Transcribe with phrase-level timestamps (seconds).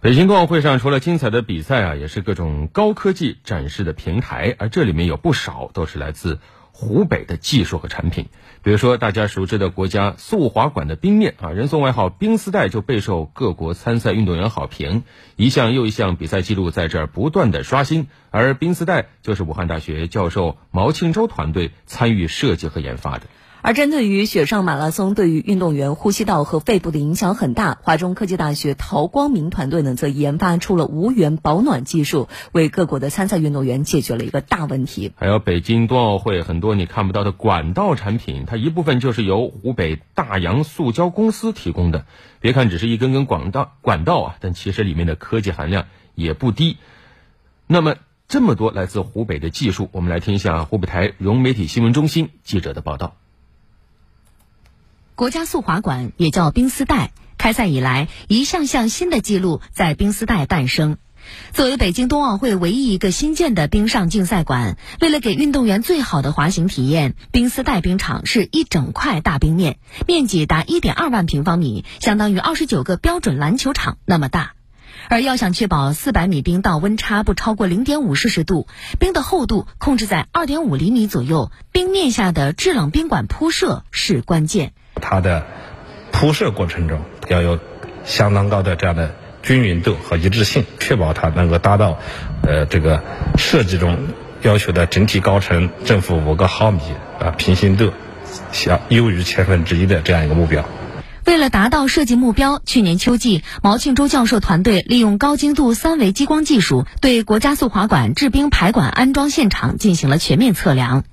[0.00, 6.38] 北京冬奥会上，除了精彩的比赛啊，也是各种高科技展示的平台，而这里面有不少都是来自
[6.70, 8.26] 湖北的技术和产品。
[8.62, 15.02] 比如说大家熟知的国家速滑馆的冰面啊，人送外号“冰丝带”，就备受各国参赛运动员好评，
[15.34, 18.06] 一项又一项比赛记录在这儿不断的刷新。
[18.30, 23.22] 而冰丝带就是武汉大学教授毛庆洲团队参与设计和研发的。
[23.60, 35.12] 而针对于雪上马拉松对于运动员呼吸道和肺部的影响很大，华中科技大学陶光明团队呢，则研发出了无源保暖技术，为各国的参赛运动员解决了一个大问题。
[35.16, 42.06] 还有北京冬奥会很多你看不到的管道产品，它一部分就是由湖北大洋塑胶公司提供的。
[42.40, 46.76] 别看只是一根根管道管道啊，但其实里面的科技含量也不低。
[47.66, 47.96] 那么
[48.28, 53.16] 这么多来自湖北的技术，我们来听一下湖北台融媒体新闻中心记者的报道。
[55.18, 60.96] 国家速滑馆也叫冰丝带，开赛以来，一项项新的纪录在冰丝带诞生。
[61.52, 74.52] 作为北京冬奥会唯一一个新建的冰上竞赛馆，为了给运动员最好的滑行体验，冰丝带冰场是一整块大冰面，面积达一点二万平方米，相当于二十九个标准篮球场那么大。
[75.08, 78.68] 而要想确保四百米冰道温差不超过零点五摄氏度，
[79.00, 84.74] 冰的厚度控制在二点五厘米左右，冰面下的制冷冰管铺设是关键。
[84.98, 85.46] 它的
[86.12, 87.58] 铺设过程中要有
[88.04, 91.98] 相当高的这样的均匀度和一致性，确保它能够达到
[92.42, 93.02] 呃这个
[93.36, 93.98] 设计中
[94.42, 96.80] 要求的整体高程正负五个毫米
[97.20, 97.92] 啊平行度
[98.52, 100.64] 小优于千分之一的这样一个目标。
[101.24, 111.04] 为了达到设计目标，去年秋季，毛庆洲教授团队利用高精度三维激光技术，对国家速滑馆制冰排管安装现场进行了全面测量。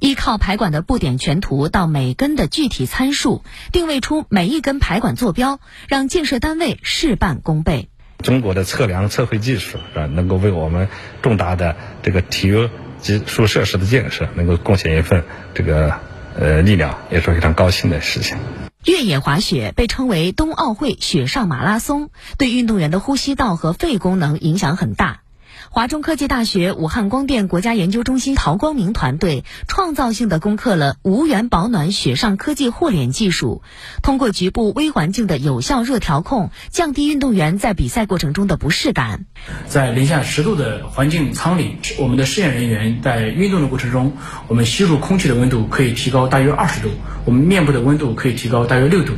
[0.00, 3.42] 依靠排管的布点全图到每根的具体参数，
[3.72, 7.88] 定位出每一根排管坐标，让建设单位事半功倍。
[8.22, 10.88] 中国的测量测绘技术啊，能够为我们
[11.20, 16.00] 重大的这个体育基础设施的建设，能够贡献一份这个
[16.38, 18.38] 呃力量，也是非常高兴的事情。
[18.86, 25.20] 越野滑雪被称为冬奥会雪上马拉松，对运动员的呼吸道和肺功能影响很大。
[25.70, 33.62] 华中科技大学武汉光电国家研究中心陶光明团队创造性的攻克了无源保暖雪上科技护脸技术，
[34.02, 39.24] 通过局部微环境的有效热调控，降低运动员在比赛过程中的不适感。
[39.66, 44.12] 在零下十度的环境舱里，我们的试验人员在运动的过程中，
[44.48, 46.88] 我们吸入空气的温度可以提高大约二十度，
[47.24, 49.14] 我们面部的温度可以提高大约六度。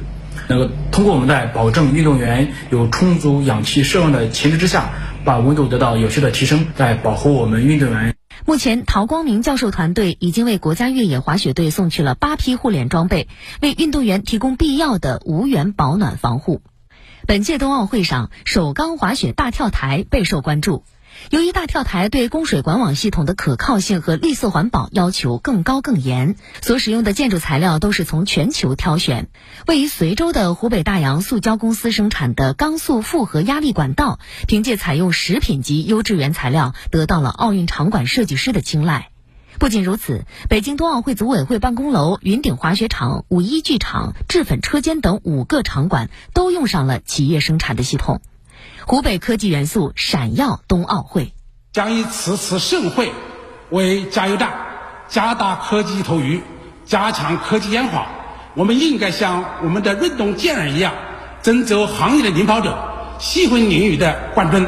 [0.48, 4.90] 那个通过我们在保证运动员有充足氧气摄入的前提之下。
[5.26, 8.16] 把温度得到有效的提升，在保护我们运动员。
[8.46, 13.26] 目前，陶光明教授团队已经为国家越野滑雪队送去了八批护脸装备，
[13.60, 16.62] 为运动员提供必要的无源保暖防护。
[17.26, 20.84] 本届冬奥会上，首钢滑雪大跳台备受关注。
[21.30, 29.28] 由于大跳台对供水管网系统的可靠性和绿色环保要求更高更严，所使用的建筑材料都是从全球挑选。
[29.66, 39.08] 位于随州的湖北大洋塑胶公司生产的钢塑复合压力管道，凭借采用食品级优质原材料，得到了奥运场馆设计师的青睐。
[39.58, 48.20] 不仅如此，北京冬奥会组委会办公楼、云顶滑雪场、五一剧场、制粉车间等五个场馆都用上了企业生产的系统。
[48.88, 51.32] 湖北科技元素闪耀冬奥会，
[51.72, 53.10] 将以此次盛会
[53.68, 54.52] 为加油站，
[55.08, 56.38] 加大科技投入，
[56.84, 58.06] 加强科技研发。
[58.54, 60.94] 我们应该像我们的运动健儿一样，
[61.42, 62.78] 争做行业的领跑者，
[63.18, 64.64] 细分领域的冠军。